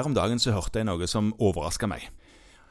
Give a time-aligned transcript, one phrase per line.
[0.00, 2.08] her om dagen så hørte jeg noe som overraska meg.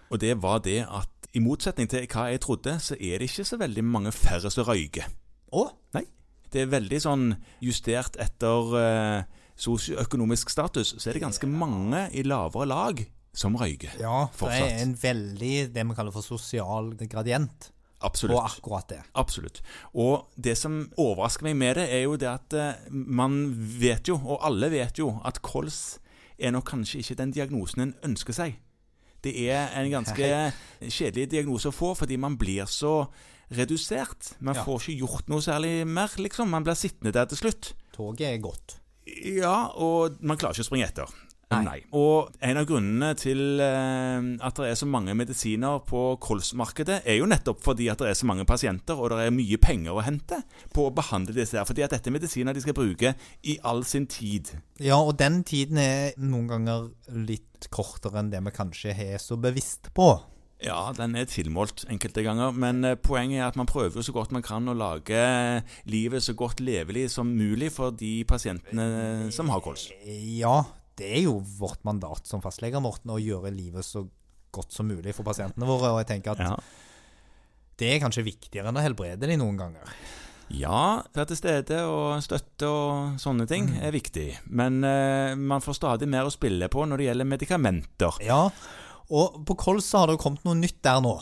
[0.10, 3.46] Og det var det at i motsetning til hva jeg trodde, så er det ikke
[3.46, 5.05] så veldig mange færre som røyker.
[5.54, 5.68] Å?
[5.97, 6.07] Nei.
[6.50, 7.26] Det er veldig sånn
[7.62, 9.28] justert etter eh,
[9.60, 13.03] sosioøkonomisk status, så er det ganske mange i lavere lag
[13.38, 13.99] som røyker.
[14.02, 18.35] Ja, det er en veldig det vi kaller for sosial gradient Absolutt.
[18.38, 18.99] Og akkurat det.
[19.20, 19.61] Absolutt.
[19.91, 23.41] Og det som overrasker meg med det, er jo det at eh, man
[23.80, 25.99] vet jo, og alle vet jo, at kols
[26.39, 28.55] er nok kanskje ikke den diagnosen en ønsker seg.
[29.23, 30.29] Det er en ganske
[30.88, 33.07] kjedelig diagnose å få, fordi man blir så
[33.52, 34.35] redusert.
[34.39, 34.63] Man Ja.
[34.63, 36.48] får ikke gjort noe særlig mer, liksom.
[36.49, 37.73] Man blir sittende der til slutt.
[37.93, 38.77] Toget er godt.
[39.25, 41.07] Ja, og man klarer ikke å springe etter.
[41.49, 41.80] Nei.
[41.98, 47.17] Og en av grunnene til eh, at det er så mange medisiner på kolsmarkedet, er
[47.17, 50.05] jo nettopp fordi at det er så mange pasienter, og det er mye penger å
[50.05, 50.43] hente
[50.76, 51.66] på å behandle disse her.
[51.66, 54.54] Fordi at dette er medisiner de skal bruke i all sin tid.
[54.77, 59.40] Ja, og den tiden er noen ganger litt kortere enn det vi kanskje er så
[59.41, 60.13] bevisst på.
[60.62, 64.36] Ja, den er tilmålt enkelte ganger, men eh, poenget er at man prøver så godt
[64.36, 65.18] man kan å lage
[65.90, 69.88] livet så godt levelig som mulig for de pasientene som har kols.
[70.06, 70.60] Ja,
[71.00, 74.05] det er jo vårt mandat som fastleger, Morten, å gjøre livet så
[74.52, 75.94] godt som mulig for pasientene våre.
[75.95, 76.55] Og jeg tenker at Ja.
[77.80, 79.94] det er kanskje viktigere enn å helbrede de noen ganger.
[80.50, 84.39] Ja, være til stede og støtte og sånne ting er viktig.
[84.50, 88.17] Men eh, man får stadig mer å spille på når det gjelder medikamenter.
[88.25, 88.50] Ja,
[89.10, 91.16] og på kols så har det jo kommet noe nytt der nå.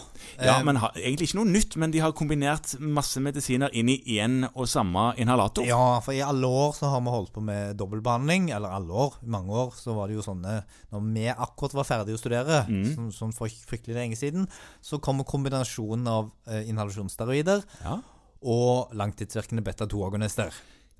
[0.44, 3.88] Ja, Eh, men ha, Egentlig ikke noe nytt, men de har kombinert masse medisiner inn
[3.90, 5.64] i én og samme inhalator.
[5.66, 8.50] Ja, for i alle år så har vi holdt på med dobbeltbehandling.
[8.52, 11.84] Eller alle år, i mange år så var det jo sånne Når vi akkurat var
[11.88, 12.96] ferdige å studere, Mm.
[12.96, 14.48] sånn, som, for fryktelig lenge siden,
[14.82, 18.00] så kom kombinasjonen av eh, inhalasjonssteroider Ja.
[18.44, 20.52] og langtidsvirkende beta-2-agonister.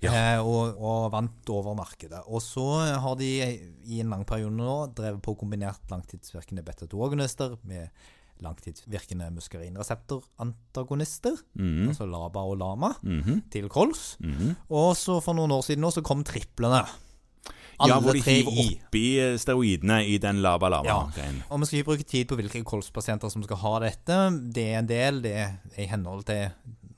[0.02, 0.12] Ja.
[0.14, 2.20] Eh, og, og vant over markedet.
[2.28, 2.66] Og så
[3.02, 3.30] har de
[3.86, 7.90] i en lang periode nå drevet på kombinert langtidsvirkende beta-2-agonister med
[8.46, 11.88] langtidsvirkende muskarinreseptorantagonister, Mhm.
[11.90, 13.42] altså LABA og LAMA, Mhm.
[13.52, 14.18] til kols.
[14.20, 14.56] Mhm.
[14.70, 16.86] Og så for noen år siden nå så kom triplene.
[17.80, 21.44] Alle Ja, hvor de tre hiver oppi steroidene i den laba-lama-greien.
[21.50, 24.30] Og vi skal ikke bruke tid på hvilke kolspasienter som skal ha dette.
[24.54, 26.50] Det er en del, det er i henhold til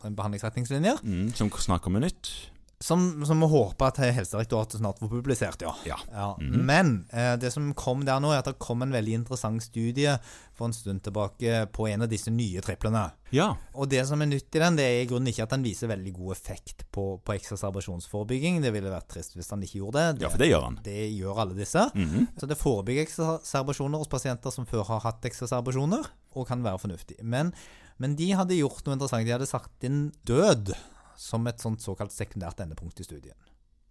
[0.02, 0.98] behandlingsretningslinjer.
[1.04, 2.50] Mm, som snakker om nytt.
[2.82, 5.74] Som, som vi håper at Helsedirektoratet snart får publisert, ja.
[5.86, 5.98] Ja.
[6.14, 6.62] Ja, Mhm.
[6.66, 10.14] Men eh, det som kom der nå, er at det kom en veldig interessant studie
[10.56, 13.10] for en stund tilbake på en av disse nye triplene.
[13.36, 13.50] Ja.
[13.76, 15.92] Og det som er nytt i den, det er i grunnen ikke at den viser
[15.92, 18.62] veldig god effekt på, på eksacerbasjonsforebygging.
[18.64, 20.22] Det ville vært trist hvis den ikke gjorde det.
[20.24, 20.80] ja, for det gjør han.
[20.86, 21.84] Det gjør alle disse.
[21.96, 22.28] Mhm.
[22.40, 27.20] Så det forebygger eksacerbasjoner hos pasienter som før har hatt eksacerbasjoner, og kan være fornuftig.
[27.24, 27.52] Men,
[27.98, 29.26] men de hadde gjort noe interessant.
[29.28, 30.72] De hadde sagt inn død
[31.20, 33.36] som et sånt såkalt sekundært endepunkt i studien.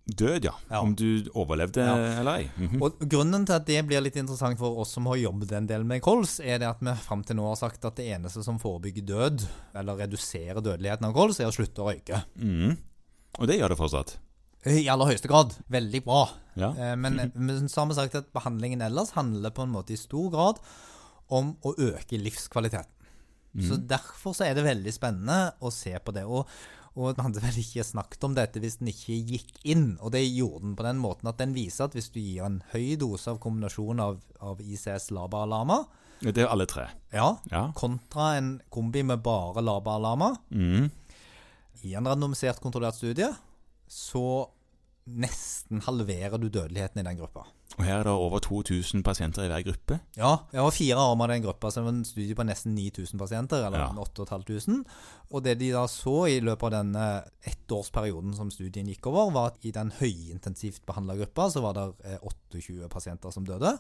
[0.09, 0.55] Død, ja.
[0.71, 0.79] Ja.
[0.81, 1.97] Om du overlevde Ja.
[2.23, 2.51] eller ei.
[2.57, 2.81] Mhm.
[2.83, 5.85] Og Grunnen til at det blir litt interessant for oss som har jobbet en del
[5.85, 8.59] med kols, er det at vi fram til nå har sagt at det eneste som
[8.59, 9.45] forebygger død,
[9.75, 12.23] eller reduserer dødeligheten av kols, er å slutte å røyke.
[12.41, 12.79] Mm.
[13.39, 14.17] Og det gjør det fortsatt.
[14.65, 15.53] I aller høyeste grad.
[15.71, 16.23] Veldig bra.
[16.57, 16.71] Ja.
[16.73, 20.01] Eh, Men, men så har vi sagt at behandlingen ellers handler på en måte i
[20.01, 20.57] stor grad
[21.29, 22.89] om å øke livskvaliteten.
[23.57, 26.25] Så Derfor så er det veldig spennende å se på det.
[26.29, 26.47] Og,
[26.99, 29.99] og den hadde vel ikke snakket om dette hvis den ikke gikk inn.
[30.03, 32.61] Og det gjorde den på den måten at den viser at hvis du gir en
[32.75, 35.81] høy dose av kombinasjon av, av ICS LABA LAMA,
[36.21, 36.89] Det er alle tre.
[37.13, 37.73] ja, Ja.
[37.75, 40.91] kontra en kombi med bare LABA LAMA, Mm.
[41.85, 43.29] i en randomisert kontrollert studie,
[43.89, 44.49] så
[45.07, 47.47] nesten halverer du dødeligheten i den gruppa.
[47.79, 50.01] Og her er det over 2000 pasienter i hver gruppe.
[50.17, 52.75] Ja, jeg var fire armer i den gruppa, så det var en studie på nesten
[52.75, 53.93] 9000 pasienter, eller Ja.
[53.95, 54.85] 8500.
[55.31, 57.05] Og det de da så i løpet av denne
[57.47, 61.87] ettårsperioden som studien gikk over, var at i den høyintensivt behandla gruppa så var det
[62.05, 62.19] eh,
[62.51, 63.79] 28 pasienter som døde.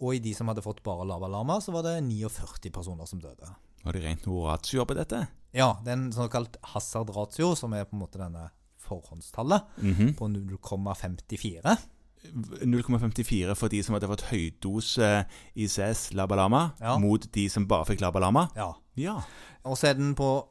[0.00, 3.50] Og i de som hadde fått bare lavalarmer, så var det 49 personer som døde.
[3.84, 5.26] Har de rent noe ratio på dette?
[5.54, 8.50] Ja, det er en såkalt hazard ratio, som er på en måte denne
[8.84, 10.14] forhåndstallet, Mhm.
[10.14, 11.76] på 0,54.
[12.24, 15.10] 0,54 for de som hadde fått høydose
[15.56, 16.96] ICS Labalama, Ja.
[16.98, 18.48] mot de som bare fikk Labalama.
[18.56, 18.72] Ja.
[18.96, 19.20] Ja.
[19.64, 20.50] Og så er den på dårligere,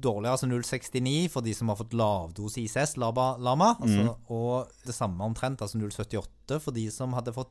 [0.00, 3.74] dårlig, altså 0,69 for de som har fått lavdose ICS, LABA, LAMA.
[3.80, 4.08] mm.
[4.30, 7.50] Og det samme omtrent, altså 0,78 for de som hadde fått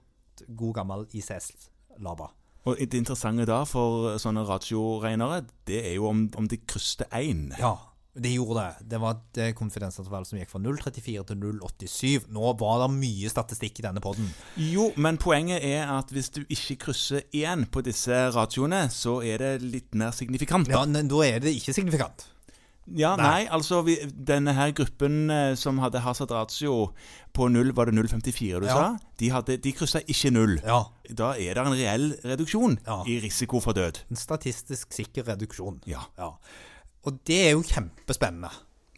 [0.55, 1.51] god gammel ICS,
[1.99, 2.29] LABA.
[2.65, 7.57] Og det interessante da for sånne ratioregnere, det er jo om, om de krysser 1.
[7.59, 7.77] Ja,
[8.21, 8.87] det gjorde det.
[8.93, 12.27] Det var et eh, konfidensintervall som gikk fra 0,34 til 0,87.
[12.33, 14.29] Nå var det mye statistikk i denne podden.
[14.57, 19.37] Jo, men poenget er at hvis du ikke krysser 1 på disse ratioene, så er
[19.43, 20.67] det litt mer signifikant.
[20.73, 22.25] Ja, men da er det ikke signifikant.
[22.95, 26.93] Ja, nei, altså vi, denne her gruppen eh, som hadde Hazard ratio
[27.35, 28.77] på null, var det 0,54 du Ja.
[28.77, 28.85] sa?
[29.19, 30.55] De, hadde, de kryssa ikke null.
[30.63, 30.85] Ja.
[31.11, 33.01] Da er det en reell reduksjon Ja.
[33.03, 33.99] i risiko for død.
[34.09, 35.81] En statistisk sikker reduksjon.
[35.85, 36.05] Ja.
[36.17, 36.31] Ja.
[37.07, 38.49] Og det er jo kjempespennende.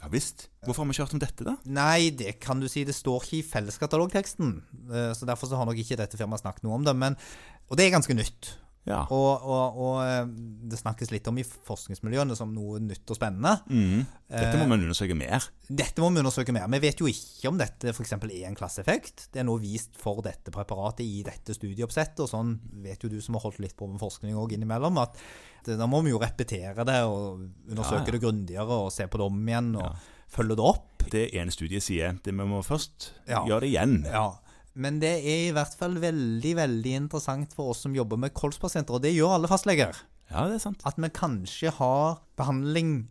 [0.02, 0.48] ja visst.
[0.66, 1.54] Hvorfor har vi ikke hørt om dette, da?
[1.70, 2.84] Nei, det kan du si.
[2.88, 4.54] Det står ikke i felleskatalogteksten.
[4.90, 6.96] eh, Så derfor så har nok ikke dette firmaet snakket noe om det.
[6.96, 7.16] Men,
[7.70, 8.56] og det er ganske nytt.
[8.90, 9.04] Ja.
[9.14, 10.24] Og, og, og eh,
[10.72, 13.60] det snakkes litt om i forskningsmiljøene som noe nytt og spennende.
[13.70, 14.02] Mm.
[14.34, 15.46] Dette må man undersøke mer.
[15.70, 16.66] Dette må vi undersøke mer.
[16.74, 18.16] Vi vet jo ikke om dette f.eks.
[18.18, 19.28] er en klasseeffekt.
[19.34, 23.20] Det er nå vist for dette preparatet i dette studieoppsettet, og sånn vet jo du
[23.22, 25.18] som har holdt litt på med forskning òg innimellom, at
[25.68, 28.16] det, da må vi jo repetere det og undersøke Ja, ja.
[28.16, 31.10] det grundigere og se på det om igjen og følge det opp.
[31.10, 34.00] Det ene studiet sier det vi må først gjøre det igjen.
[34.10, 34.30] Ja.
[34.74, 38.96] Men det er i hvert fall veldig, veldig interessant for oss som jobber med kolspasienter,
[38.96, 39.98] og det gjør alle fastleger.
[40.30, 40.84] Ja, det er sant.
[40.86, 43.08] At vi kanskje har behandling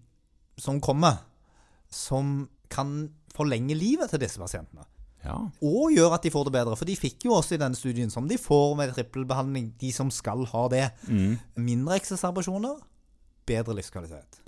[0.59, 1.25] som kommer,
[1.91, 4.87] som kan forlenge livet til disse pasientene.
[5.25, 5.37] Ja.
[5.65, 6.77] Og gjøre at de får det bedre.
[6.79, 10.13] For de fikk jo også i denne studien, som de får med trippelbehandling, de som
[10.15, 10.85] skal ha det.
[11.09, 11.39] mm.
[11.59, 12.79] Mindre ekseserbasjoner,
[13.49, 14.39] bedre livskvalitet.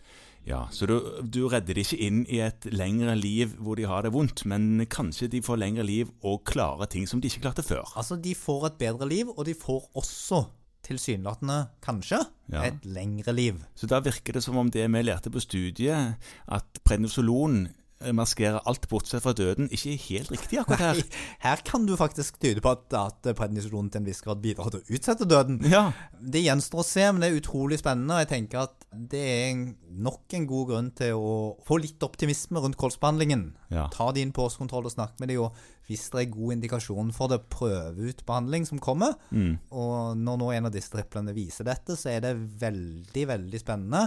[0.47, 4.03] Ja, Så du, du redder de ikke inn i et lengre liv hvor de har
[4.03, 7.63] det vondt, men kanskje de får lengre liv og klarer ting som de ikke klarte
[7.67, 7.85] før.
[7.97, 10.47] Altså, de får et bedre liv, og de får også
[10.87, 12.65] tilsynelatende, kanskje, Ja.
[12.67, 13.61] et lengre liv.
[13.77, 16.17] Så da virker det som om det vi lærte på studiet,
[16.49, 17.69] at prednisolon
[18.17, 21.01] maskerer alt bortsett fra døden, ikke helt riktig akkurat her.
[21.01, 24.73] Nei, her kan du faktisk tyde på at, at prednisjonen til en viss grad bidrar
[24.73, 25.61] til å utsette døden.
[25.69, 28.17] Ja, Det gjenstår å se, men det er utrolig spennende.
[28.17, 29.61] Og jeg tenker at det er
[29.91, 31.35] nok en god grunn til å
[31.67, 33.45] få litt optimisme rundt kolsbehandlingen.
[33.75, 33.87] Ja.
[33.93, 37.13] Ta det inn på årskontroll og snakk med dem, og hvis det er god indikasjon
[37.15, 39.17] for det, prøve ut behandling som kommer.
[39.35, 39.57] Mm.
[39.75, 44.07] Og når nå en av disse triplene viser dette, så er det veldig, veldig spennende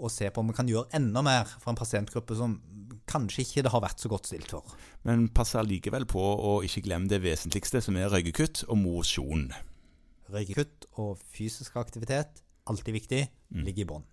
[0.00, 2.56] å se på om vi kan gjøre enda mer for en pasientgruppe som
[3.10, 4.76] kanskje ikke det har vært så godt stilt for.
[5.06, 9.48] Men pass allikevel på å ikke glemme det vesentligste, som er røykekutt og mosjon.
[10.30, 13.22] Røykekutt og fysisk aktivitet, alltid viktig,
[13.66, 14.08] ligger i bånn.